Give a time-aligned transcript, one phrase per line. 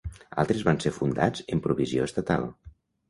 [0.43, 2.49] Altres van ser fundats en provisió estatal.